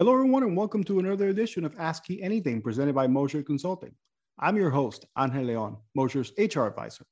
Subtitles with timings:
[0.00, 3.92] Hello, everyone, and welcome to another edition of Ask Anything presented by Mosher Consulting.
[4.38, 7.04] I'm your host, Angel Leon, Mosher's HR advisor.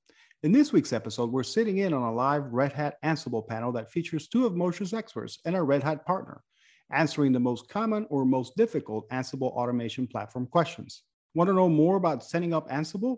[0.44, 3.90] In this week's episode, we're sitting in on a live Red Hat Ansible panel that
[3.90, 6.44] features two of Mosher's experts and a Red Hat partner,
[6.92, 11.02] answering the most common or most difficult Ansible automation platform questions.
[11.34, 13.16] Want to know more about setting up Ansible?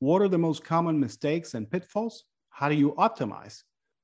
[0.00, 2.24] What are the most common mistakes and pitfalls?
[2.50, 3.62] How do you optimize?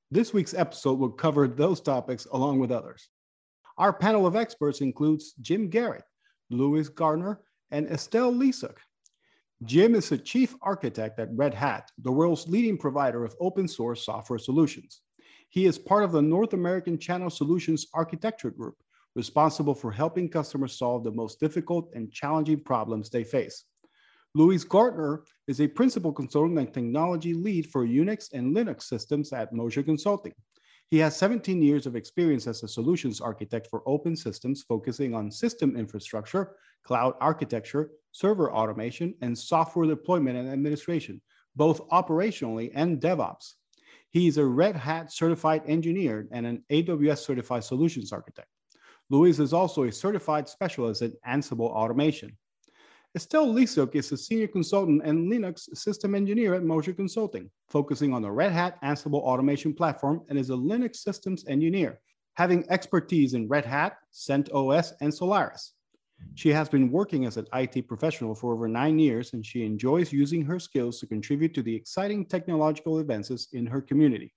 [0.09, 3.07] This week's episode will cover those topics along with others.
[3.77, 6.03] Our panel of experts includes Jim Garrett,
[6.49, 8.77] Louis Gardner, and Estelle Lisuk.
[9.63, 14.05] Jim is the chief architect at Red Hat, the world's leading provider of open source
[14.05, 15.01] software solutions.
[15.49, 18.75] He is part of the North American Channel Solutions Architecture Group,
[19.13, 23.65] responsible for helping customers solve the most difficult and challenging problems they face.
[24.35, 29.53] Louis Gardner is a principal consultant and technology lead for Unix and Linux systems at
[29.53, 30.33] Mosher Consulting.
[30.91, 35.31] He has 17 years of experience as a solutions architect for open systems, focusing on
[35.31, 41.21] system infrastructure, cloud architecture, server automation, and software deployment and administration,
[41.55, 43.53] both operationally and DevOps.
[44.11, 48.47] He is a Red Hat certified engineer and an AWS certified solutions architect.
[49.09, 52.37] Louis is also a certified specialist in Ansible automation.
[53.15, 58.21] Estelle Lisuk is a senior consultant and Linux system engineer at Mosher Consulting, focusing on
[58.21, 62.01] the Red Hat Ansible automation platform and is a Linux systems engineer,
[62.33, 65.75] having expertise in Red Hat, CentOS, and Solaris.
[66.33, 70.11] She has been working as an IT professional for over nine years, and she enjoys
[70.11, 74.33] using her skills to contribute to the exciting technological advances in her community.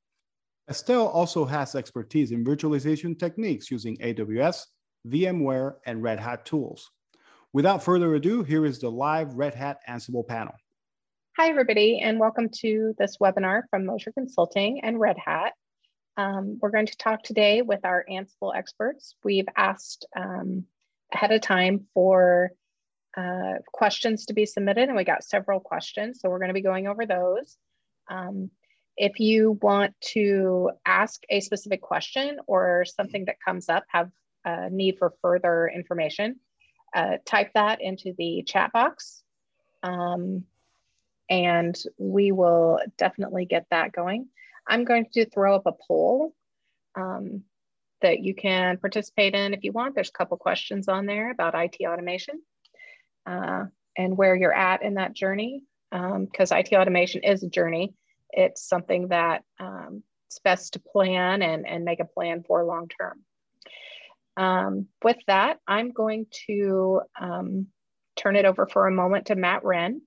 [0.71, 4.67] Estelle also has expertise in virtualization techniques using AWS,
[5.09, 6.89] VMware, and Red Hat tools.
[7.55, 10.53] Without further ado, here is the live Red Hat Ansible panel.
[11.39, 15.55] Hi, everybody, and welcome to this webinar from Mosher Consulting and Red Hat.
[16.19, 19.15] Um, we're going to talk today with our Ansible experts.
[19.25, 20.65] We've asked um,
[21.15, 22.51] ahead of time for
[23.17, 26.61] uh, questions to be submitted, and we got several questions, so we're going to be
[26.61, 27.57] going over those.
[28.11, 28.51] Um,
[28.99, 34.11] if you want to ask a specific question or something that comes up, have
[34.45, 36.41] a need for further information,
[36.95, 39.23] uh, type that into the chat box
[39.83, 40.45] um,
[41.31, 44.29] and we will definitely get that going.
[44.67, 46.35] I'm going to throw up a poll
[46.95, 47.43] um,
[48.01, 49.95] that you can participate in if you want.
[49.95, 52.41] There's a couple questions on there about IT automation
[53.27, 53.65] uh,
[53.97, 57.95] and where you're at in that journey because um, IT automation is a journey.
[58.31, 62.89] It's something that um, it's best to plan and, and make a plan for long
[62.89, 63.21] term.
[64.39, 67.67] Um, with that, I'm going to um,
[68.17, 70.01] turn it over for a moment to Matt Wren.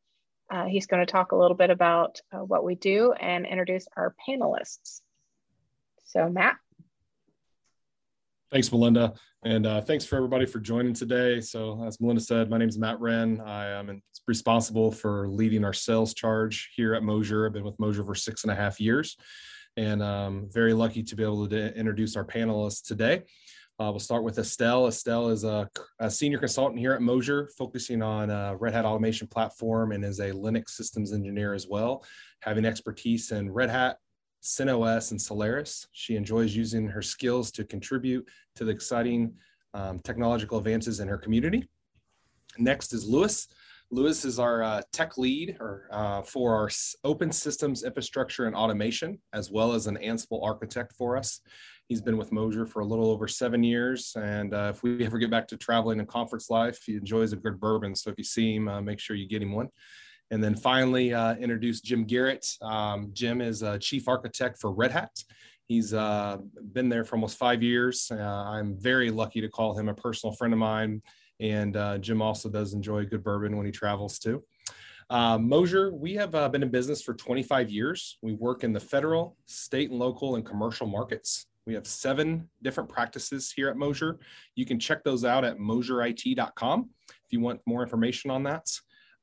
[0.50, 3.86] Uh, he's going to talk a little bit about uh, what we do and introduce
[3.98, 5.02] our panelists.
[6.06, 6.56] So Matt.
[8.52, 9.14] Thanks, Melinda.
[9.44, 11.42] And uh, thanks for everybody for joining today.
[11.42, 13.42] So as Melinda said, my name is Matt Wren.
[13.42, 17.46] I am responsible for leading our sales charge here at Mosher.
[17.46, 19.18] I've been with Mosher for six and a half years
[19.78, 23.24] and I'm very lucky to be able to introduce our panelists today.
[23.82, 24.86] Uh, we'll start with Estelle.
[24.86, 29.26] Estelle is a, a, senior consultant here at Mosher, focusing on uh, Red Hat automation
[29.28, 32.06] platform and is a Linux systems engineer as well,
[32.42, 33.98] having expertise in Red Hat,
[34.44, 35.88] CentOS, and Solaris.
[35.94, 39.34] She enjoys using her skills to contribute to the exciting
[39.74, 41.68] um, technological advances in her community.
[42.60, 43.48] Next is Louis.
[43.90, 46.70] Louis is our uh, tech lead or, uh, for our
[47.04, 51.42] open systems infrastructure and automation, as well as an Ansible architect for us.
[51.92, 54.14] He's been with Mosher for a little over seven years.
[54.16, 57.36] And uh, if we ever get back to traveling and conference life, he enjoys a
[57.36, 57.98] good bourbon.
[57.98, 59.68] So if you see him, uh, make sure you get him one.
[60.30, 62.48] And then finally, uh, introduce Jim Garrett.
[62.62, 65.12] Um, Jim is a chief architect for Red Hat.
[65.68, 66.38] He's uh,
[66.72, 68.10] been there for almost five years.
[68.10, 71.02] Uh, I'm very lucky to call him a personal friend of mine.
[71.42, 74.46] And uh, Jim also does enjoy good bourbon when he travels too.
[75.10, 78.18] Uh, Mosher, we have uh, been in business for 25 years.
[78.22, 81.48] We work in the federal, state, and local and commercial markets.
[81.66, 84.20] We have seven different practices here at Mosher.
[84.56, 88.68] You can check those out at mosherit.com if you want more information on that.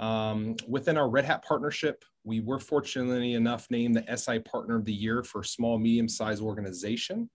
[0.00, 4.84] Um, within our Red Hat partnership, we were fortunately enough named the SI Partner of
[4.84, 7.28] the Year for small, medium sized organization,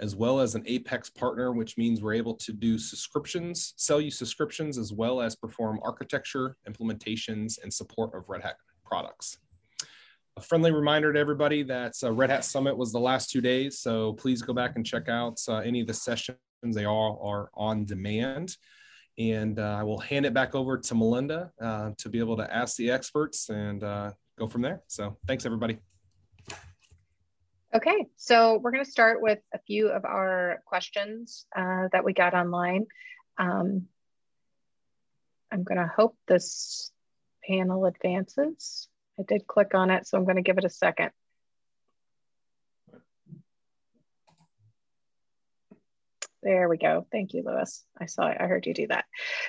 [0.00, 4.10] as well as an Apex partner, which means we're able to do subscriptions, sell you
[4.10, 9.38] subscriptions, as well as perform architecture, implementations, and support of Red Hat products.
[10.36, 13.80] A friendly reminder to everybody that uh, Red Hat Summit was the last two days,
[13.80, 16.38] so please go back and check out uh, any of the sessions.
[16.62, 18.56] They all are on demand.
[19.18, 22.54] And uh, I will hand it back over to Melinda uh, to be able to
[22.54, 24.82] ask the experts and uh, go from there.
[24.86, 25.78] So thanks, everybody.
[27.74, 32.12] Okay, so we're going to start with a few of our questions uh, that we
[32.12, 32.86] got online.
[33.38, 33.86] Um,
[35.52, 36.90] I'm going to hope this
[37.46, 38.88] panel advances.
[39.20, 41.10] I did click on it, so I'm going to give it a second.
[46.42, 47.06] There we go.
[47.12, 47.84] Thank you, Louis.
[48.00, 48.22] I saw.
[48.22, 49.04] I heard you do that.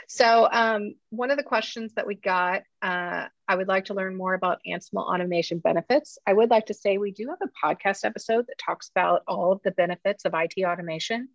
[0.09, 4.17] So um, one of the questions that we got, uh, I would like to learn
[4.17, 6.17] more about Ansible automation benefits.
[6.27, 9.53] I would like to say we do have a podcast episode that talks about all
[9.53, 11.29] of the benefits of IT automation.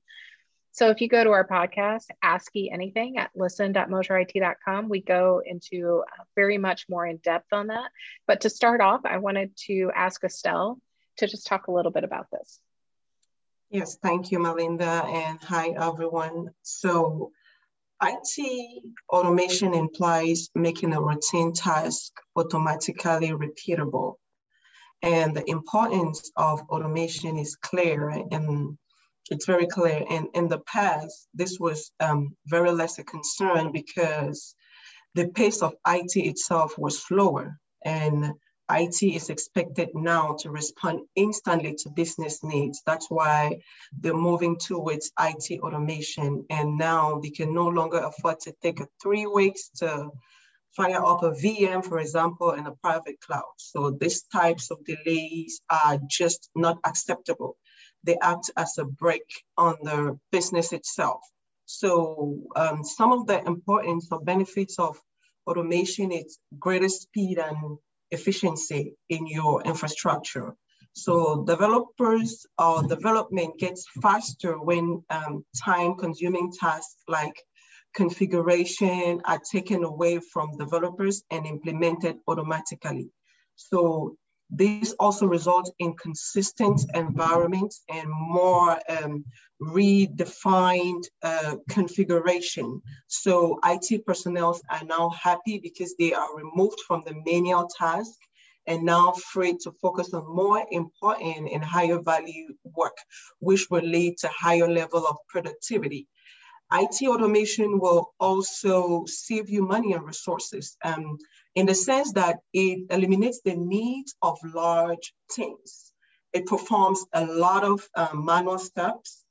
[0.76, 6.24] So if you go to our podcast, Ask Anything at listen.mosherit.com, we go into uh,
[6.34, 7.90] very much more in depth on that.
[8.26, 10.78] But to start off, I wanted to ask Estelle
[11.16, 12.60] to just talk a little bit about this.
[13.70, 16.50] Yes, thank you, Melinda, and hi, everyone.
[16.60, 17.32] So
[18.02, 24.16] IT automation implies making a routine task automatically repeatable.
[25.00, 28.76] And the importance of automation is clear and
[29.30, 30.04] it's very clear.
[30.08, 34.54] And in the past, this was um, very less a concern because
[35.14, 37.58] the pace of IT itself was slower.
[37.84, 38.32] And
[38.70, 42.82] IT is expected now to respond instantly to business needs.
[42.84, 43.60] That's why
[44.00, 46.44] they're moving towards IT automation.
[46.50, 50.10] And now they can no longer afford to take three weeks to
[50.76, 53.54] fire up a VM, for example, in a private cloud.
[53.56, 57.56] So these types of delays are just not acceptable.
[58.06, 61.20] They act as a brake on the business itself.
[61.66, 65.00] So um, some of the importance or benefits of
[65.46, 67.78] automation is greater speed and
[68.10, 70.54] efficiency in your infrastructure.
[70.92, 77.36] So developers or development gets faster when um, time consuming tasks like
[77.94, 83.10] configuration are taken away from developers and implemented automatically.
[83.56, 84.16] So
[84.50, 89.24] this also results in consistent environments and more um,
[89.60, 92.80] redefined uh, configuration.
[93.08, 98.14] So IT personnel are now happy because they are removed from the manual task
[98.66, 102.96] and now free to focus on more important and higher value work,
[103.38, 106.06] which will lead to higher level of productivity.
[106.72, 111.16] IT automation will also save you money and resources um,
[111.56, 115.92] in the sense that it eliminates the need of large teams.
[116.32, 119.24] It performs a lot of um, manual steps,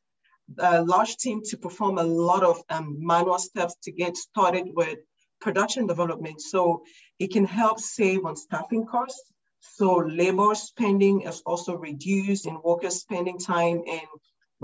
[0.57, 4.97] a large team to perform a lot of um, manual steps to get started with
[5.39, 6.41] production development.
[6.41, 6.83] So
[7.19, 9.31] it can help save on staffing costs.
[9.59, 14.07] So labor spending is also reduced and workers spending time and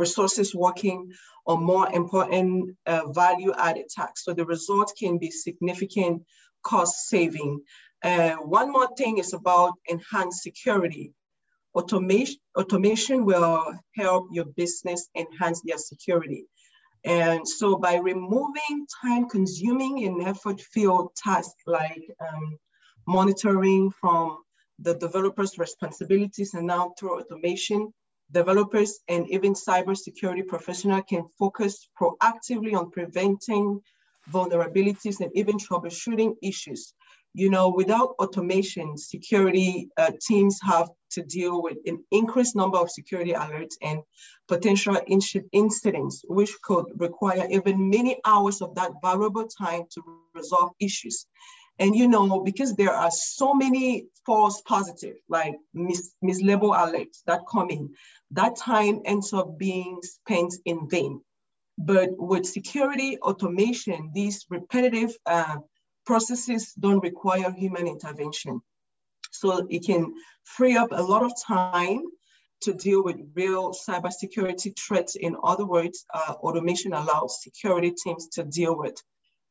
[0.06, 1.00] resources working
[1.51, 4.24] on more important uh, value added tasks.
[4.25, 6.24] So the result can be significant
[6.71, 7.62] cost saving.
[8.03, 11.13] Uh, one more thing is about enhanced security.
[11.80, 13.57] Automation, automation will
[14.01, 16.44] help your business enhance their security.
[17.04, 22.45] And so by removing time consuming and effort filled tasks like um,
[23.07, 24.25] monitoring from
[24.86, 27.94] the developer's responsibilities and now through automation,
[28.31, 33.81] developers and even cybersecurity professionals can focus proactively on preventing
[34.31, 36.94] vulnerabilities and even troubleshooting issues.
[37.33, 42.92] You know, without automation, security uh, teams have to deal with an increased number of
[42.92, 44.02] security alerts and
[44.50, 44.97] potential
[45.54, 50.02] incidents, which could require even many hours of that valuable time to
[50.33, 51.26] resolve issues.
[51.81, 57.47] And you know, because there are so many false positive, like mis mislabel alerts that
[57.52, 57.90] come in,
[58.30, 61.21] that time ends up being spent in vain.
[61.80, 65.57] But with security automation, these repetitive uh,
[66.06, 68.61] processes don't require human intervention.
[69.31, 72.04] So it can free up a lot of time
[72.61, 75.16] to deal with real cybersecurity threats.
[75.16, 79.02] In other words, uh, automation allows security teams to deal with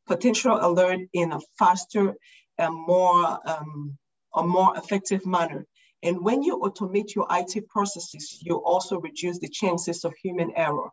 [0.07, 2.14] potential alert in a faster
[2.59, 3.97] and more, um,
[4.35, 5.66] a more effective manner.
[6.02, 10.90] And when you automate your IT processes, you also reduce the chances of human error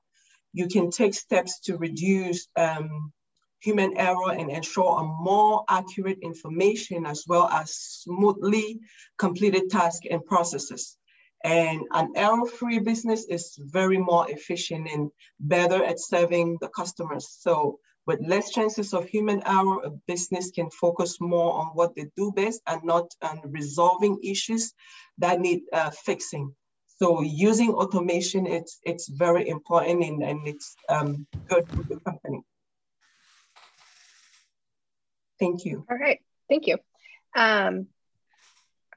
[0.57, 3.11] you can take steps to reduce um,
[3.59, 8.79] human error and ensure a more accurate information as well as smoothly
[9.17, 10.97] completed tasks and processes.
[11.43, 17.27] And an error-free business is very more efficient and better at serving the customers.
[17.29, 22.09] So with less chances of human error, a business can focus more on what they
[22.15, 24.73] do best and not on resolving issues
[25.17, 26.55] that need uh, fixing.
[26.99, 32.41] So using automation, it's it's very important and, and it's um, good for the company.
[35.39, 35.85] Thank you.
[35.91, 36.77] All right, thank you.
[37.35, 37.87] Um,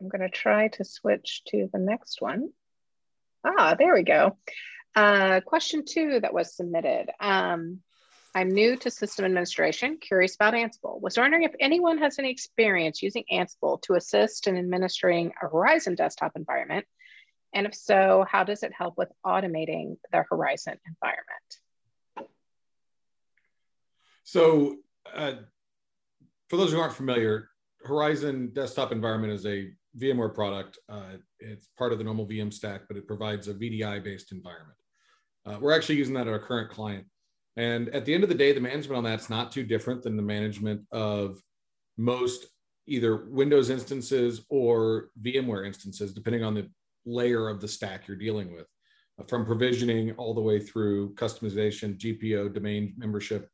[0.01, 2.51] I'm gonna try to switch to the next one.
[3.45, 4.39] Ah, there we go.
[4.95, 7.11] Uh, question two that was submitted.
[7.21, 7.81] Um,
[8.35, 11.01] I'm new to system administration, curious about Ansible.
[11.01, 15.97] Was wondering if anyone has any experience using Ansible to assist in administering a Horizon
[15.97, 16.87] desktop environment.
[17.53, 22.31] And if so, how does it help with automating the Horizon environment?
[24.23, 24.77] So
[25.13, 25.33] uh,
[26.49, 27.49] for those who aren't familiar,
[27.83, 30.79] Horizon desktop environment is a VMware product.
[30.89, 34.79] Uh, it's part of the normal VM stack, but it provides a VDI based environment.
[35.45, 37.07] Uh, we're actually using that at our current client.
[37.57, 40.17] And at the end of the day, the management on that's not too different than
[40.17, 41.41] the management of
[41.99, 42.47] most
[42.87, 46.69] either Windows instances or VMware instances, depending on the
[47.05, 48.67] layer of the stack you're dealing with,
[49.19, 53.49] uh, from provisioning all the way through customization, GPO, domain membership,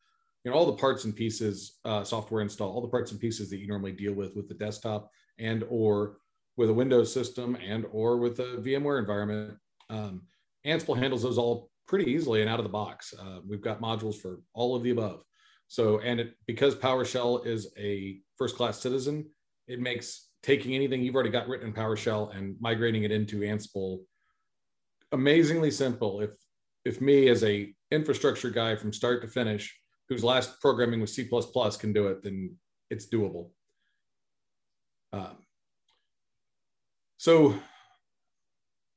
[0.45, 3.51] you know, all the parts and pieces, uh, software install, all the parts and pieces
[3.51, 6.19] that you normally deal with with the desktop and or
[6.57, 9.59] with a Windows system and or with a VMware environment.
[9.91, 10.23] Um,
[10.65, 13.15] Ansible handles those all pretty easily and out of the box.
[13.19, 15.23] Uh, we've got modules for all of the above.
[15.69, 19.29] So, and it, because PowerShell is a first class citizen,
[19.67, 24.01] it makes taking anything you've already got written in PowerShell and migrating it into Ansible
[25.13, 26.21] amazingly simple.
[26.21, 26.31] If,
[26.85, 29.77] if me as a infrastructure guy from start to finish,
[30.09, 31.29] whose last programming was C++
[31.79, 32.57] can do it, then
[32.91, 33.51] it's doable.
[35.13, 35.37] Um,
[37.17, 37.59] so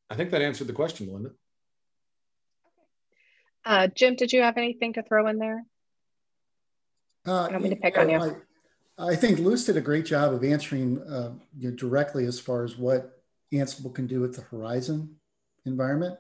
[0.10, 1.32] I think that answered the question, Melinda.
[3.70, 5.64] Uh, Jim, did you have anything to throw in there?
[7.28, 8.18] Uh, I don't mean to pick on you.
[8.98, 12.40] I, I, think Louis did a great job of answering uh, you know, directly as
[12.40, 13.22] far as what
[13.54, 15.18] Ansible can do with the Horizon
[15.68, 16.18] environment.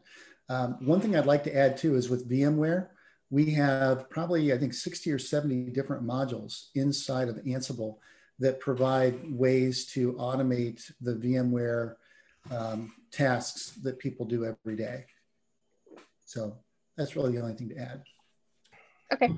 [0.48, 2.90] Um, one thing I'd like to add too is with VMware,
[3.32, 7.98] we have probably, I think, 60 or 70 different modules inside of Ansible
[8.38, 11.96] that provide ways to automate the VMware
[12.56, 15.06] um, tasks that people do every day.
[16.26, 16.56] So
[17.00, 18.04] that's really the only thing to add.
[19.14, 19.30] Okay,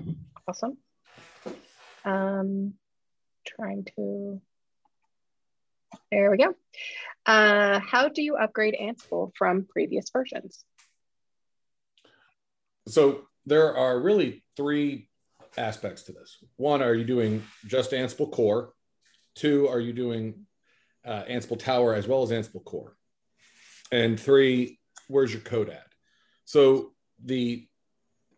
[0.48, 0.78] awesome.
[2.04, 2.74] Um,
[3.46, 4.42] trying to,
[6.12, 6.56] there we go.
[7.26, 10.66] Uh, how do you upgrade Ansible from previous versions?
[12.88, 15.10] So there are really three
[15.56, 16.44] aspects to this.
[16.58, 18.74] One, are you doing just Ansible core?
[19.36, 20.48] Two, are you doing
[21.06, 22.98] uh, Ansible Tower as well as Ansible core?
[23.92, 25.86] And three, where's your code at?
[26.46, 27.68] So the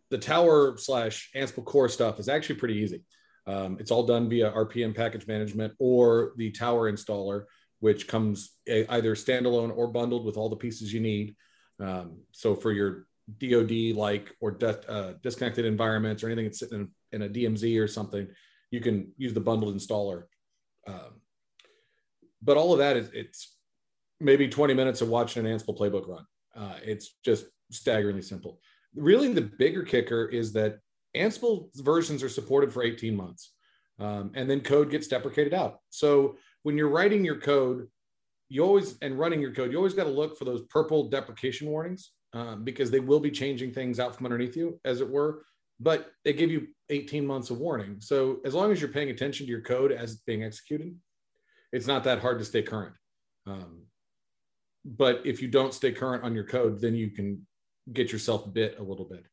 [0.09, 3.03] the tower slash Ansible core stuff is actually pretty easy.
[3.47, 7.45] Um, it's all done via RPM package management or the tower installer,
[7.79, 11.35] which comes a, either standalone or bundled with all the pieces you need.
[11.79, 13.07] Um, so for your
[13.39, 17.81] DoD like or de- uh, disconnected environments or anything that's sitting in, in, a DMZ
[17.81, 18.27] or something,
[18.71, 20.23] you can use the bundled installer.
[20.87, 21.21] Um,
[22.41, 23.55] but all of that is it's
[24.19, 26.25] maybe 20 minutes of watching an Ansible playbook run.
[26.55, 28.59] Uh, it's just staggeringly simple.
[28.95, 30.79] Really, the bigger kicker is that
[31.15, 33.53] Ansible versions are supported for 18 months,
[33.99, 35.79] um, and then code gets deprecated out.
[35.89, 37.87] So when you're writing your code,
[38.49, 41.67] you always and running your code, you always got to look for those purple deprecation
[41.67, 45.43] warnings um, because they will be changing things out from underneath you, as it were.
[45.79, 47.97] But they give you 18 months of warning.
[47.99, 50.95] So as long as you're paying attention to your code as it's being executed,
[51.71, 52.93] it's not that hard to stay current.
[53.47, 53.83] Um,
[54.85, 57.45] but if you don't stay current on your code, then you can
[57.91, 59.25] get yourself bit a little bit.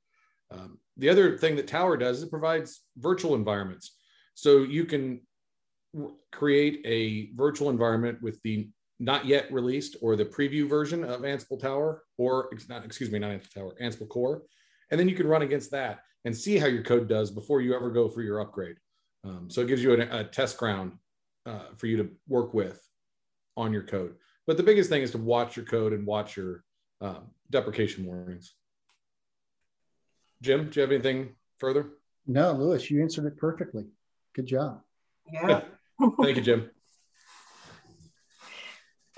[0.50, 3.96] Um, the other thing that Tower does is it provides virtual environments.
[4.34, 5.20] So you can
[6.32, 11.60] create a virtual environment with the not yet released or the preview version of Ansible
[11.60, 14.42] Tower, or not, excuse me, not Ansible Tower, Ansible Core.
[14.90, 17.74] And then you can run against that and see how your code does before you
[17.74, 18.76] ever go for your upgrade.
[19.24, 20.92] Um, so it gives you a, a test ground
[21.46, 22.80] uh, for you to work with
[23.56, 24.14] on your code.
[24.46, 26.62] But the biggest thing is to watch your code and watch your
[27.00, 28.54] um, deprecation warnings.
[30.42, 31.90] Jim, do you have anything further?
[32.26, 33.86] No, Louis, you answered it perfectly.
[34.34, 34.80] Good job.
[35.30, 35.62] Yeah.
[36.22, 36.70] Thank you, Jim.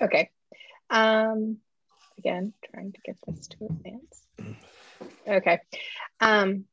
[0.00, 0.30] Okay.
[0.90, 1.58] Um,
[2.18, 4.26] again, trying to get this to advance.
[5.26, 5.60] Okay.
[6.20, 6.64] Um,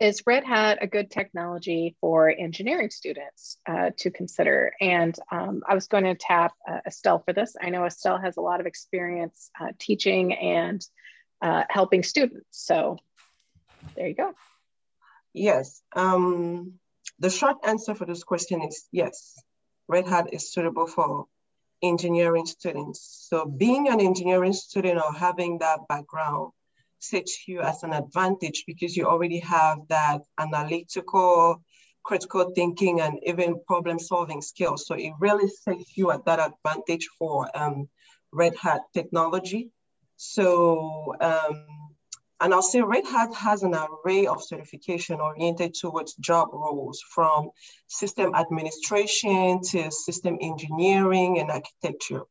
[0.00, 4.72] is Red Hat a good technology for engineering students uh, to consider?
[4.80, 7.54] And um, I was going to tap uh, Estelle for this.
[7.60, 10.84] I know Estelle has a lot of experience uh, teaching and
[11.42, 12.46] uh, helping students.
[12.50, 12.96] So
[13.94, 14.32] there you go.
[15.34, 15.82] Yes.
[15.94, 16.74] Um,
[17.18, 19.38] the short answer for this question is yes.
[19.86, 21.26] Red Hat is suitable for
[21.82, 23.26] engineering students.
[23.28, 26.52] So being an engineering student or having that background
[27.00, 31.62] sets you as an advantage because you already have that analytical,
[32.04, 34.86] critical thinking, and even problem solving skills.
[34.86, 37.88] So it really sets you at that advantage for um,
[38.32, 39.70] Red Hat technology.
[40.16, 41.66] So um,
[42.40, 47.50] and I'll say Red Hat has an array of certification oriented towards job roles from
[47.86, 52.22] system administration to system engineering and architecture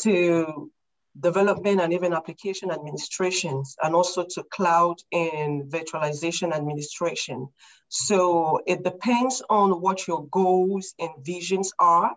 [0.00, 0.72] to
[1.20, 7.48] development and even application administrations and also to cloud and virtualization administration.
[7.88, 12.16] So it depends on what your goals and visions are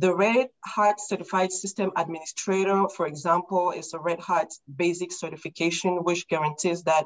[0.00, 6.28] the Red Hat Certified System Administrator, for example, is a Red Hat basic certification, which
[6.28, 7.04] guarantees that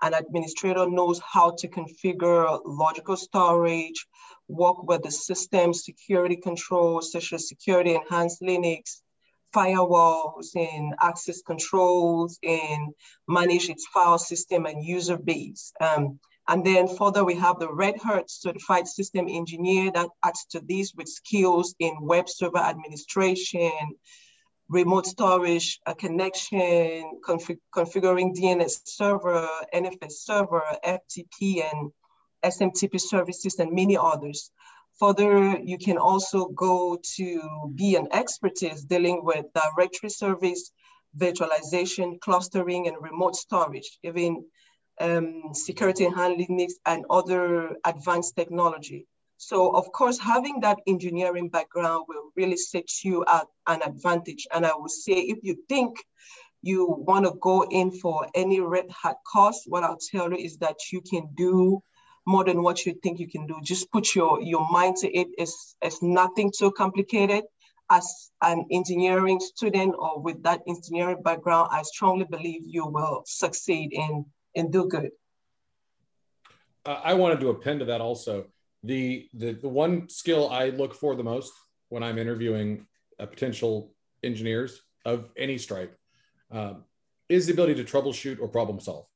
[0.00, 4.06] an administrator knows how to configure logical storage,
[4.48, 9.02] work with the system security controls, such as security enhanced Linux,
[9.54, 12.94] firewalls and access controls, and
[13.28, 15.72] manage its file system and user base.
[15.80, 16.18] Um,
[16.48, 20.92] and then further, we have the Red Hat Certified System Engineer that adds to this
[20.94, 23.70] with skills in web server administration,
[24.68, 31.92] remote storage a connection, config configuring DNS server, NFS server, FTP, and
[32.42, 34.50] SMTP services, and many others.
[35.00, 40.70] Further, you can also go to be an expertise dealing with directory service,
[41.16, 44.44] virtualization, clustering, and remote storage, even
[45.00, 49.06] um, security handling and other advanced technology.
[49.38, 54.46] So of course, having that engineering background will really set you at an advantage.
[54.54, 55.96] And I would say, if you think
[56.62, 60.58] you want to go in for any red hat course, what I'll tell you is
[60.58, 61.82] that you can do
[62.26, 63.56] more than what you think you can do.
[63.62, 65.28] Just put your, your mind to it.
[65.38, 67.44] It's, it's nothing too complicated.
[67.90, 73.92] As an engineering student or with that engineering background, I strongly believe you will succeed
[73.92, 74.24] in
[74.56, 75.10] and do good.
[76.86, 78.46] I wanted to append to that also.
[78.82, 81.52] The, the the one skill I look for the most
[81.90, 82.86] when I'm interviewing
[83.18, 85.96] potential engineers of any stripe
[86.50, 86.84] um,
[87.28, 89.06] is the ability to troubleshoot or problem solve.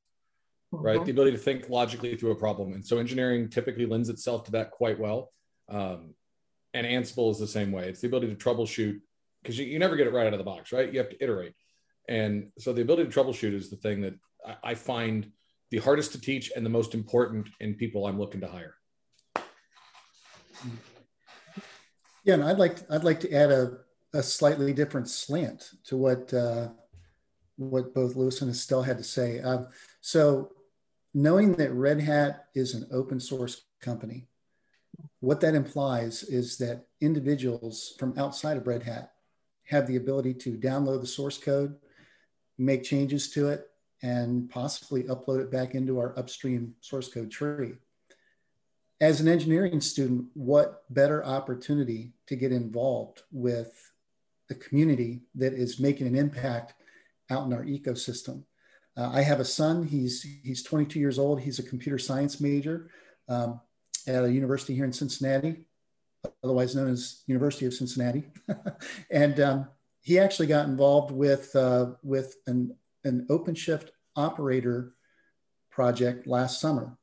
[0.77, 0.87] Mm-hmm.
[0.87, 4.45] Right, the ability to think logically through a problem, and so engineering typically lends itself
[4.45, 5.33] to that quite well.
[5.69, 6.15] Um,
[6.75, 7.89] and Ansible is the same way.
[7.89, 9.01] It's the ability to troubleshoot
[9.43, 10.93] because you, you never get it right out of the box, right?
[10.93, 11.55] You have to iterate.
[12.09, 14.15] And so the ability to troubleshoot is the thing that
[14.63, 15.31] I find
[15.71, 18.75] the hardest to teach and the most important in people I'm looking to hire.
[22.25, 23.79] Yeah, and I'd like I'd like to add a,
[24.13, 26.69] a slightly different slant to what uh,
[27.57, 29.41] what both Louis and Estelle had to say.
[29.41, 29.69] Um,
[30.01, 30.53] so,
[31.17, 34.27] knowing that Red Hat is an open source company,
[35.21, 39.13] what that implies is that individuals from outside of Red Hat
[39.65, 41.75] have the ability to download the source code,
[42.59, 43.71] make changes to it,
[44.03, 47.73] and possibly upload it back into our upstream source code tree.
[49.01, 53.91] As an engineering student, what better opportunity to get involved with
[54.51, 56.75] the community that is making an impact
[57.31, 58.43] out in our ecosystem.
[58.97, 61.41] Uh, I have a son, he's, he's 22 years old.
[61.41, 62.91] He's a computer science major
[63.29, 63.61] um,
[64.07, 65.65] at a university here in Cincinnati,
[66.43, 68.25] otherwise known as University of Cincinnati.
[69.11, 69.69] and um,
[70.01, 72.75] he actually got involved with, uh, with an
[73.07, 74.95] an OpenShift operator
[75.71, 76.99] project last summer.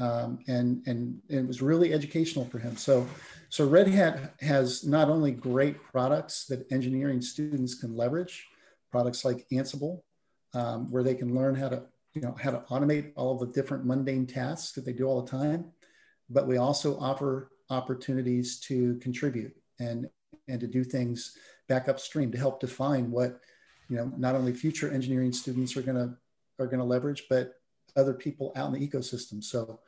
[0.00, 2.76] Um, and, and, and, it was really educational for him.
[2.76, 3.08] So,
[3.48, 8.46] so Red Hat has not only great products that engineering students can leverage,
[8.92, 10.02] products like Ansible,
[10.58, 11.82] um, where they can learn how to,
[12.14, 15.30] you know, how to automate all the different mundane tasks that they do all the
[15.30, 15.66] time,
[16.28, 20.08] but we also offer opportunities to contribute and,
[20.48, 21.36] and to do things
[21.68, 23.40] back upstream to help define what
[23.88, 26.14] you know not only future engineering students are going to
[26.58, 27.54] are to leverage but
[27.96, 29.42] other people out in the ecosystem.
[29.42, 29.80] So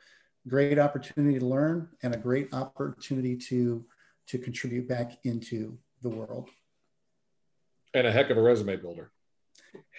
[0.47, 3.83] great opportunity to learn and a great opportunity to
[4.27, 6.49] to contribute back into the world.
[7.93, 9.11] And a heck of a resume builder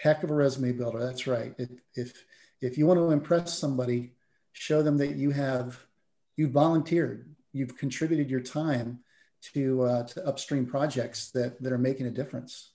[0.03, 2.25] heck of a resume builder that's right if if,
[2.61, 4.13] if you want to impress somebody
[4.53, 5.79] show them that you have
[6.37, 9.01] you volunteered you've contributed your time
[9.41, 12.73] to uh, to upstream projects that that are making a difference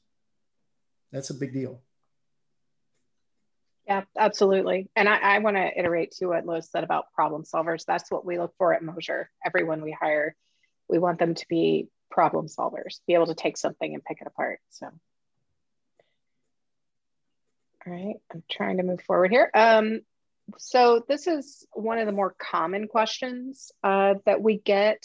[1.11, 1.81] that's a big deal.
[3.87, 4.89] Yeah, absolutely.
[4.95, 7.85] And I, I want to iterate to what Louis said about problem solvers.
[7.85, 9.29] That's what we look for at Mosher.
[9.45, 10.35] Everyone we hire,
[10.89, 14.27] we want them to be problem solvers, be able to take something and pick it
[14.27, 14.59] apart.
[14.69, 14.89] So,
[17.87, 19.49] all right, I'm trying to move forward here.
[19.53, 20.01] Um,
[20.57, 25.03] so this is one of the more common questions uh, that we get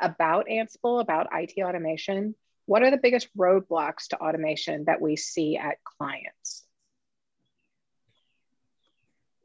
[0.00, 2.34] about Ansible, about IT automation.
[2.66, 6.64] What are the biggest roadblocks to automation that we see at clients?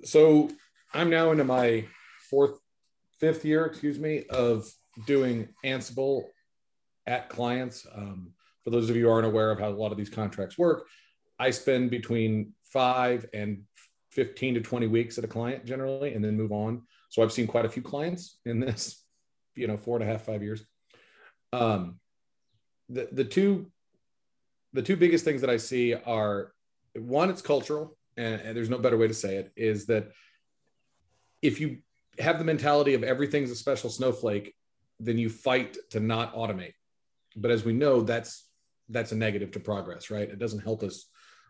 [0.03, 0.49] So
[0.93, 1.87] I'm now into my
[2.29, 2.59] fourth,
[3.19, 4.69] fifth year, excuse me, of
[5.05, 6.23] doing Ansible
[7.07, 7.87] at clients.
[7.93, 10.57] Um, for those of you who aren't aware of how a lot of these contracts
[10.57, 10.87] work,
[11.39, 13.61] I spend between five and
[14.11, 16.81] 15 to 20 weeks at a client generally, and then move on.
[17.09, 19.03] So I've seen quite a few clients in this,
[19.55, 20.65] you know, four and a half, five years.
[21.53, 21.99] Um,
[22.89, 23.71] the the two
[24.73, 26.51] the two biggest things that I see are
[26.95, 30.11] one, it's cultural, and, and there's no better way to say it, is that
[31.41, 31.77] if you
[32.19, 34.53] have the mentality of everything's a special snowflake,
[34.99, 36.73] then you fight to not automate.
[37.35, 38.47] But as we know, that's
[38.89, 40.29] that's a negative to progress, right?
[40.29, 41.05] It doesn't help us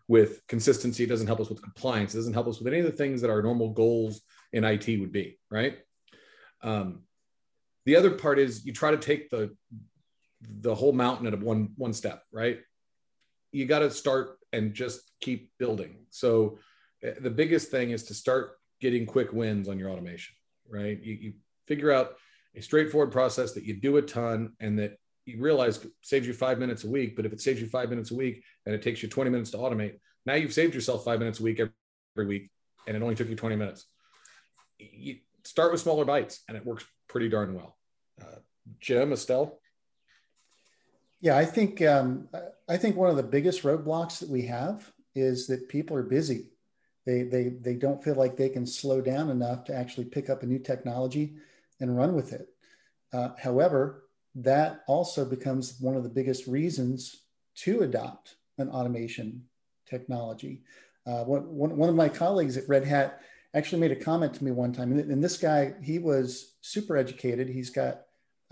[0.08, 1.04] with consistency.
[1.04, 2.14] It doesn't help us with compliance.
[2.14, 5.00] It doesn't help us with any of the things that our normal goals in IT
[5.00, 5.78] would be, right?
[6.62, 7.02] Um,
[7.86, 9.54] the other part is you try to take the
[10.46, 12.60] the whole mountain at one one step, right?
[13.52, 16.06] You got to start and just keep building.
[16.10, 16.58] So
[17.02, 20.34] eh, the biggest thing is to start getting quick wins on your automation,
[20.68, 21.00] right?
[21.02, 21.32] You, you
[21.66, 22.14] figure out
[22.54, 26.58] a straightforward process that you do a ton and that you realize saves you five
[26.58, 27.16] minutes a week.
[27.16, 29.50] But if it saves you five minutes a week and it takes you 20 minutes
[29.52, 32.50] to automate, now you've saved yourself five minutes a week every week
[32.86, 33.86] and it only took you 20 minutes.
[34.78, 37.76] You start with smaller bites and it works pretty darn well.
[38.20, 38.38] Uh,
[38.80, 39.58] Jim, Estelle?
[41.20, 42.28] Yeah, I think um,
[42.68, 46.50] I think one of the biggest roadblocks that we have is that people are busy.
[47.06, 50.42] They they they don't feel like they can slow down enough to actually pick up
[50.42, 51.36] a new technology
[51.80, 52.48] and run with it.
[53.12, 54.03] Uh, however,
[54.34, 57.22] that also becomes one of the biggest reasons
[57.56, 59.44] to adopt an automation
[59.88, 60.62] technology.
[61.06, 63.20] Uh, one, one of my colleagues at Red Hat
[63.54, 67.48] actually made a comment to me one time, and, this guy he was super educated.
[67.48, 68.02] He's got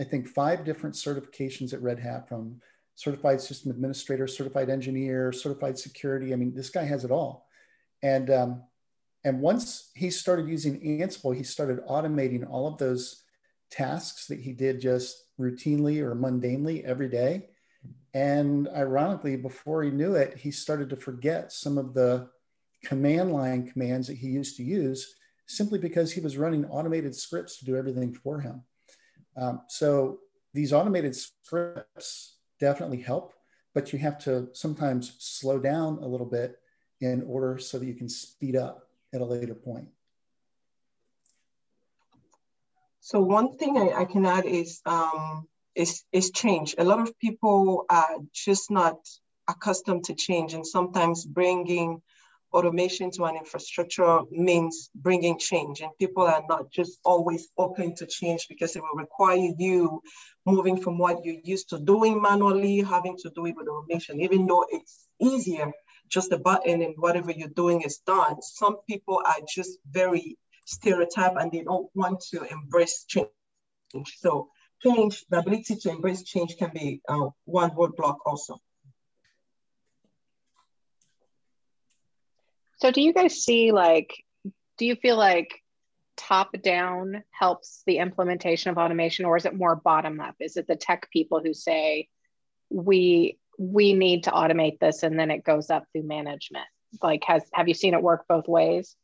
[0.01, 2.61] I think five different certifications at Red Hat from
[2.95, 6.33] certified system administrator, certified engineer, certified security.
[6.33, 7.47] I mean, this guy has it all.
[8.03, 8.63] And um,
[9.25, 13.22] and once he started using Ansible, he started automating all of those
[13.73, 17.49] tasks that he did just routinely or mundanely every day.
[18.15, 22.29] And ironically, before he knew it, he started to forget some of the
[22.85, 25.15] command line commands that he used to use
[25.47, 28.63] simply because he was running automated scripts to do everything for him.
[29.37, 30.19] Um, so
[30.53, 33.33] these automated scripts definitely help,
[33.75, 36.59] but you have to sometimes slow down a little bit
[37.01, 39.89] in order so that you can speed up at a later point.
[43.05, 46.77] So one thing I, I can add is, um, is is change.
[46.79, 48.97] A lot of people are just not
[49.49, 52.01] accustomed to change, and sometimes bringing
[52.53, 58.07] automation to an infrastructure means bringing change and people are not just always open to
[58.07, 60.03] change because it will require you
[60.45, 64.47] moving from what you're used to doing manually having to do it with automation even
[64.47, 65.73] though it's easier
[66.09, 71.37] just a button and whatever you're doing is done some people are just very stereotype
[71.37, 73.29] and they don't want to embrace change
[74.17, 74.49] so
[74.83, 78.59] change the ability to embrace change can be uh, one roadblock also
[82.83, 84.13] So do you guys see like,
[84.77, 85.63] do you feel like
[86.17, 90.35] top down helps the implementation of automation or is it more bottom up?
[90.41, 92.09] Is it the tech people who say,
[92.71, 96.67] we we need to automate this and then it goes up through management?
[97.01, 98.97] Like has have you seen it work both ways?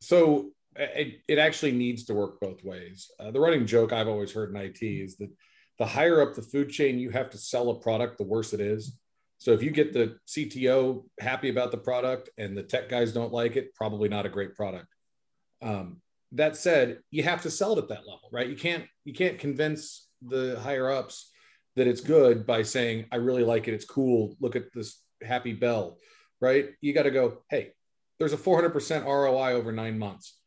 [0.00, 3.10] So it, it actually needs to work both ways.
[3.18, 5.30] Uh, the running joke I've always heard in IT is that
[5.78, 8.60] the higher up the food chain you have to sell a product, the worse it
[8.60, 8.96] is.
[9.38, 13.32] So if you get the CTO happy about the product and the tech guys don't
[13.32, 14.88] like it, probably not a great product.
[15.62, 16.02] Um,
[16.32, 18.48] that said, you have to sell it at that level, right?
[18.48, 21.30] You can't you can't convince the higher ups
[21.76, 23.74] that it's good by saying, "I really like it.
[23.74, 24.36] It's cool.
[24.40, 25.98] Look at this happy bell,"
[26.40, 26.70] right?
[26.80, 27.72] You got to go, "Hey,
[28.18, 30.39] there's a 400% ROI over nine months.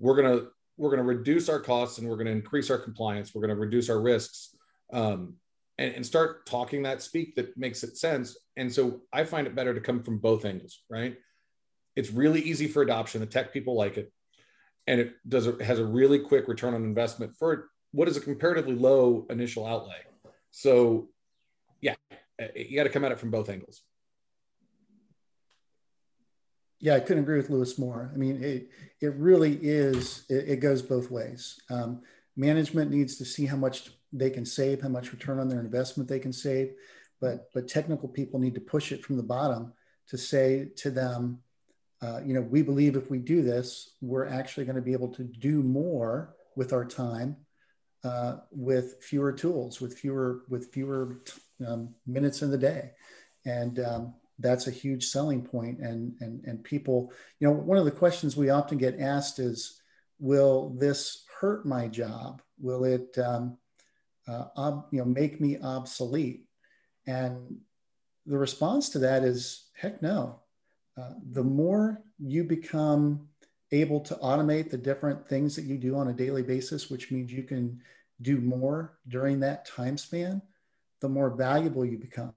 [0.00, 3.34] We're gonna we're gonna reduce our costs and we're gonna increase our compliance.
[3.34, 4.56] We're gonna reduce our risks."
[4.92, 5.36] Um,
[5.80, 8.36] and, and start talking that speak that makes it sense.
[8.56, 11.16] And so I find it better to come from both angles, right?
[11.96, 13.20] It's really easy for adoption.
[13.20, 14.12] The tech people like it.
[14.86, 18.20] And it does it has a really quick return on investment for what is a
[18.20, 19.98] comparatively low initial outlay.
[20.50, 21.08] So
[21.80, 21.94] yeah,
[22.54, 23.82] you got to come at it from both angles.
[26.80, 28.10] Yeah, I couldn't agree with Louis more.
[28.12, 30.24] I mean, it it really is.
[30.28, 31.60] It, it goes both ways.
[31.70, 32.02] Um,
[32.36, 36.08] management needs to see how much they can save, how much return on their investment
[36.08, 36.72] they can save.
[37.20, 39.72] But, but technical people need to push it from the bottom
[40.08, 41.40] to say to them,
[42.02, 45.08] uh, you know, we believe if we do this, we're actually going to be able
[45.08, 47.36] to do more with our time,
[48.04, 51.20] uh, with fewer tools, with fewer with fewer
[51.66, 52.92] um, minutes in the day,
[53.44, 55.48] and um, that's a huge selling.
[55.52, 59.80] And and and people, you know, one of the questions we often get asked is,
[60.18, 62.42] will this hurt my job?
[62.58, 63.56] Will it um,
[64.28, 66.44] uh, ob, you know, make me obsolete?
[67.06, 67.58] And
[68.26, 70.40] the response to that is, heck no.
[70.98, 73.28] Uh, the more you become
[73.72, 77.32] able to automate the different things that you do on a daily basis, which means
[77.32, 77.80] you can
[78.20, 80.42] do more during that time span,
[81.00, 82.34] the more valuable you become.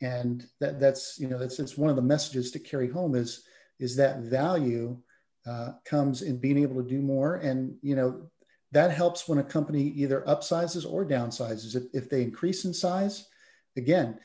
[0.00, 3.44] And that, that's, you know, that's, that's one of the messages to carry home is,
[3.78, 4.98] is that value
[5.46, 7.36] uh, comes in being able to do more.
[7.36, 8.30] And, you know,
[8.72, 11.76] that helps when a company either upsizes or downsizes.
[11.76, 13.28] If, if they increase in size,
[13.76, 14.18] again,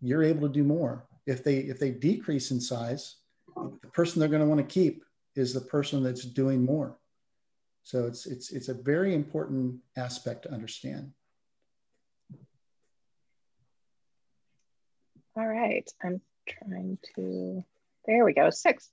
[0.00, 1.06] you're able to do more.
[1.26, 3.16] If they, if they decrease in size,
[3.56, 5.04] the person they're going to want to keep
[5.36, 6.98] is the person that's doing more.
[7.82, 11.12] So it's it's it's a very important aspect to understand.
[15.34, 17.64] All right, I'm trying to.
[18.06, 18.50] There we go.
[18.50, 18.90] Six.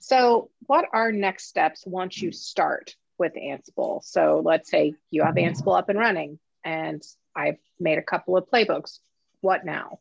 [0.00, 4.02] So, what are next steps once you start with Ansible?
[4.02, 7.02] So, let's say you have Ansible up and running, and
[7.36, 8.98] I've made a couple of playbooks.
[9.42, 10.00] What now?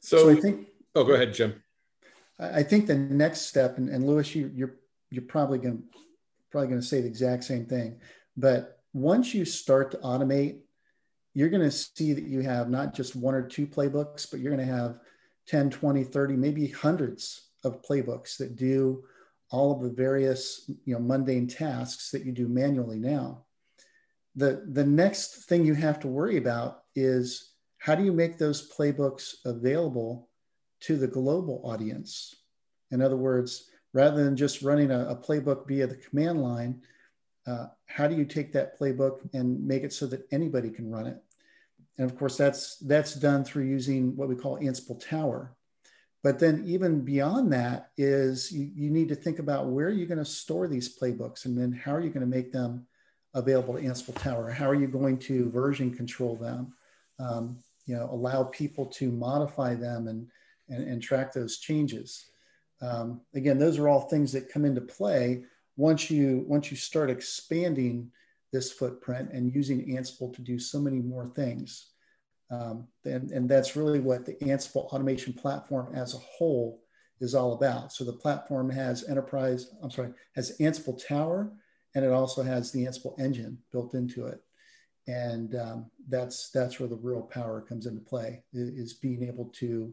[0.00, 0.68] So, so I think.
[0.94, 1.62] Oh, go ahead, Jim.
[2.38, 4.76] I think the next step, and, and Louis, you, you're
[5.10, 5.84] you're probably going to
[6.52, 7.98] probably going to say the exact same thing,
[8.36, 10.58] but once you start to automate,
[11.34, 14.54] you're going to see that you have not just one or two playbooks, but you're
[14.54, 14.98] going to have
[15.48, 19.02] 10, 20, 30, maybe hundreds of playbooks that do
[19.50, 23.44] all of the various you know mundane tasks that you do manually now.
[24.34, 28.70] The, the next thing you have to worry about is how do you make those
[28.70, 30.30] playbooks available
[30.80, 32.34] to the global audience.
[32.90, 36.82] In other words, rather than just running a, a playbook via the command line,
[37.46, 41.06] uh, how do you take that playbook and make it so that anybody can run
[41.06, 41.22] it?
[41.98, 45.54] And of course, that's that's done through using what we call Ansible Tower.
[46.22, 50.06] But then even beyond that is you, you need to think about where are you
[50.06, 52.86] going to store these playbooks and then how are you going to make them
[53.34, 54.48] available to Ansible Tower?
[54.48, 56.74] How are you going to version control them?
[57.18, 60.28] Um, you know, allow people to modify them and
[60.68, 62.26] and, and track those changes.
[62.80, 65.44] Um, again, those are all things that come into play
[65.76, 68.10] once you once you start expanding
[68.52, 71.88] this footprint and using Ansible to do so many more things.
[72.50, 76.82] Um, and, and that's really what the Ansible automation platform as a whole
[77.20, 77.92] is all about.
[77.92, 81.50] So the platform has enterprise, I'm sorry, has Ansible Tower,
[81.94, 84.42] and it also has the Ansible engine built into it.
[85.08, 89.92] And um, that's that's where the real power comes into play is being able to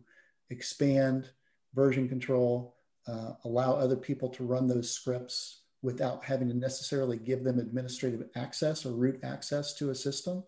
[0.49, 1.29] expand
[1.73, 2.75] version control,
[3.07, 8.23] uh, allow other people to run those scripts without having to necessarily give them administrative
[8.35, 10.43] access or root access to a system.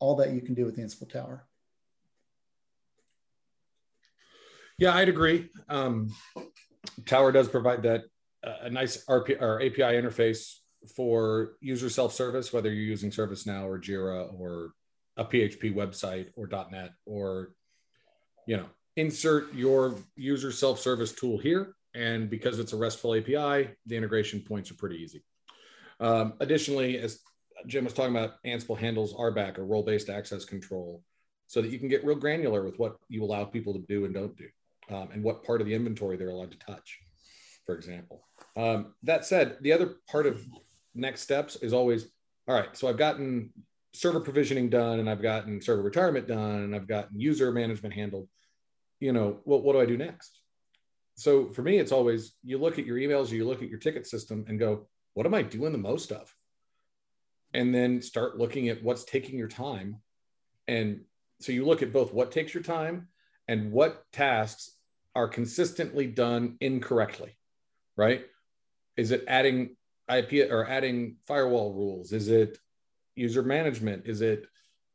[0.00, 1.46] All that you can do with the Ansible Tower.
[4.78, 5.50] Yeah, I'd agree.
[5.68, 6.10] Um,
[7.04, 8.04] Tower does provide that
[8.46, 10.58] uh, a nice RP, or API interface
[10.94, 14.72] for user self-service, whether you're using ServiceNow or Jira or
[15.16, 17.50] a PHP website or .NET or
[18.46, 21.74] you know insert your user self-service tool here.
[21.94, 25.22] And because it's a RESTful API, the integration points are pretty easy.
[26.00, 27.20] Um, additionally, as
[27.66, 31.02] Jim was talking about, Ansible handles RBAC or role-based access control
[31.46, 34.14] so that you can get real granular with what you allow people to do and
[34.14, 34.48] don't do
[34.94, 36.98] um, and what part of the inventory they're allowed to touch,
[37.66, 38.22] for example.
[38.56, 40.44] Um, that said, the other part of
[40.94, 42.08] next steps is always,
[42.46, 43.50] all right, so I've gotten
[43.94, 48.28] server provisioning done and I've gotten server retirement done and I've gotten user management handled
[49.00, 50.40] you know, well, what do I do next?
[51.18, 54.06] So for me, it's always you look at your emails you look at your ticket
[54.06, 56.32] system and go, what am I doing the most of?
[57.52, 59.96] And then start looking at what's taking your time.
[60.68, 61.00] And
[61.40, 63.08] so you look at both what takes your time
[63.48, 64.76] and what tasks
[65.16, 67.36] are consistently done incorrectly,
[67.96, 68.24] right?
[68.96, 69.74] Is it adding
[70.08, 72.12] IP or adding firewall rules?
[72.12, 72.58] Is it
[73.16, 74.06] user management?
[74.06, 74.46] Is it,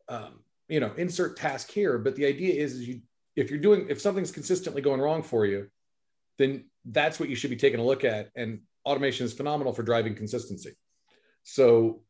[0.08, 1.98] um, you know, insert task here?
[1.98, 3.02] But the idea is, is you
[3.36, 5.68] if you're doing if something's consistently going wrong for you
[6.38, 8.30] then that's what you should be taking a look at.
[8.36, 10.72] And automation is phenomenal for driving consistency.
[11.44, 12.02] So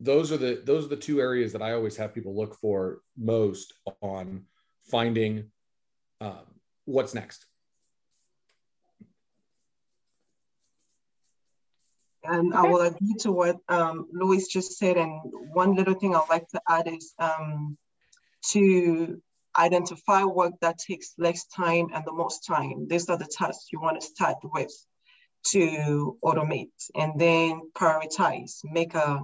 [0.00, 2.98] those are the those are the two areas that i always have people look for
[3.16, 4.44] most on
[4.90, 5.50] finding
[6.20, 6.44] um,
[6.84, 7.46] what's next.
[12.22, 14.96] And I will agree to what um, Louis just said.
[14.96, 15.20] And
[15.52, 17.76] one little thing I'd like to add is um,
[18.52, 19.20] to
[19.56, 22.86] identify work that takes less time and the most time.
[22.88, 24.72] These are the tasks you want to start with
[25.48, 29.22] to automate and then prioritize, make a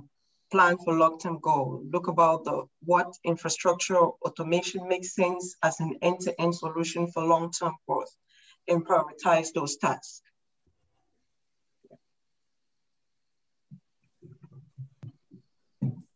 [0.51, 1.83] plan for long-term goal.
[1.91, 8.15] Look about the what infrastructure automation makes sense as an end-to-end solution for long-term growth
[8.69, 10.23] and prioritize those tasks.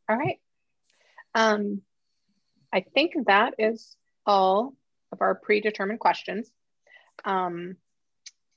[0.09, 0.39] All right.
[1.35, 1.81] Um,
[2.73, 3.97] I think that is
[4.27, 4.75] all
[5.13, 6.51] of our predetermined questions.
[7.25, 7.77] Um,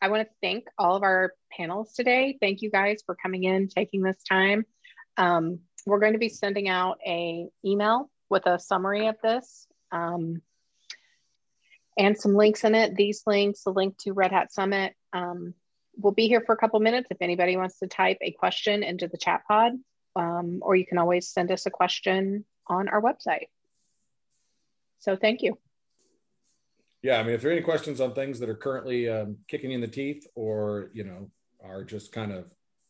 [0.02, 2.38] I want to thank all of our panels today.
[2.40, 4.66] Thank you guys for coming in, taking this time.
[5.18, 10.42] Um, we're going to be sending out a email with a summary of this um,
[11.98, 12.96] and some links in it.
[12.96, 14.94] These links, the link to Red Hat Summit.
[15.14, 15.54] Um,
[15.96, 19.08] we'll be here for a couple minutes if anybody wants to type a question into
[19.08, 19.74] the chat pod,
[20.16, 23.48] um, or you can always send us a question on our website.
[25.00, 25.58] So thank you.
[27.04, 29.72] Yeah, I mean, if there are any questions on things that are currently um, kicking
[29.72, 31.30] in the teeth, or you know,
[31.64, 32.46] are just kind of,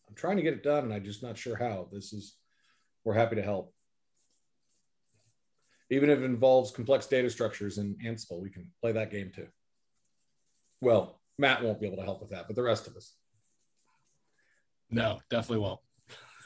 [0.08, 1.90] I'm trying to get it done, and I'm just not sure how.
[1.92, 2.36] This is,
[3.04, 3.74] we're happy to help.
[5.90, 9.48] Even if it involves complex data structures in Ansible, we can play that game too.
[10.82, 13.14] Well, Matt won't be able to help with that, but the rest of us.
[14.90, 15.80] No, definitely won't.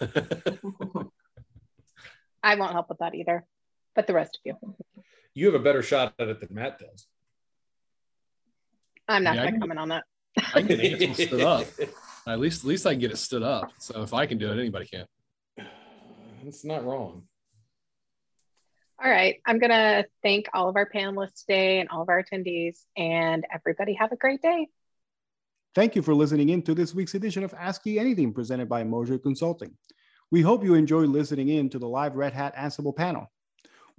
[2.43, 3.45] I won't help with that either,
[3.95, 4.75] but the rest of you.
[5.33, 7.07] You have a better shot at it than Matt does.
[9.07, 10.03] I'm not Yeah, I going to comment on that.
[10.53, 11.67] I can get Ansible stood up.
[12.27, 13.71] At least, at least I can get it stood up.
[13.79, 15.05] So if I can do it, anybody can.
[16.45, 17.23] It's not wrong.
[19.03, 19.37] All right.
[19.45, 23.45] I'm going to thank all of our panelists today and all of our attendees, and
[23.53, 24.67] everybody have a great day.
[25.73, 28.83] Thank you for listening in to this week's edition of Ask Ye Anything presented by
[28.83, 29.75] Mosher Consulting.
[30.29, 33.31] We hope you enjoy listening in to the live Red Hat Ansible panel.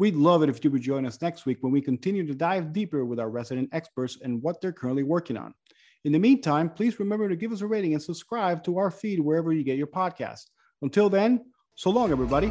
[0.02, 2.72] We'd love it if you would join us next week when we continue to dive
[2.72, 5.54] deeper with our resident experts and what they're currently working on.
[6.02, 9.20] In the meantime, please remember to give us a rating and subscribe to our feed
[9.20, 10.46] wherever you get your podcasts.
[10.82, 11.44] Until then,
[11.76, 12.50] so long, everybody.